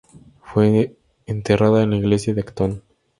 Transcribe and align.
Fue 0.41 0.97
enterrada 1.27 1.83
en 1.83 1.91
la 1.91 1.97
iglesia 1.97 2.33
de 2.33 2.41
Acton. 2.41 2.81